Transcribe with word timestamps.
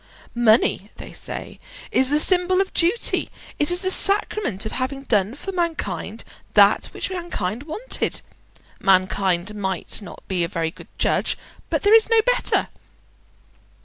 "Money," 0.33 0.89
they 0.95 1.13
say, 1.13 1.59
"is 1.91 2.09
the 2.09 2.19
symbol 2.19 2.59
of 2.59 2.73
duty, 2.73 3.29
it 3.59 3.69
is 3.69 3.81
the 3.83 3.91
sacrament 3.91 4.65
of 4.65 4.71
having 4.71 5.03
done 5.03 5.35
for 5.35 5.51
mankind 5.51 6.23
that 6.55 6.87
which 6.87 7.11
mankind 7.11 7.61
wanted. 7.61 8.21
Mankind 8.79 9.53
may 9.53 9.83
not 10.01 10.27
be 10.27 10.43
a 10.43 10.47
very 10.47 10.71
good 10.71 10.87
judge, 10.97 11.37
but 11.69 11.83
there 11.83 11.93
is 11.93 12.09
no 12.09 12.19
better." 12.25 12.69